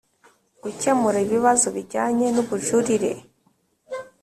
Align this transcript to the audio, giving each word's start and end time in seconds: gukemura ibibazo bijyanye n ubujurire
gukemura 0.63 1.17
ibibazo 1.25 1.67
bijyanye 1.75 2.25
n 2.31 2.37
ubujurire 2.43 3.11